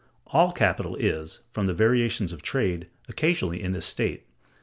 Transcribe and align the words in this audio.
All 0.25 0.51
capital 0.51 0.95
is, 0.95 1.41
from 1.51 1.67
the 1.67 1.75
variations 1.75 2.33
of 2.33 2.41
trade, 2.41 2.87
occasionally 3.07 3.61
in 3.61 3.71
this 3.71 3.85
state. 3.85 4.25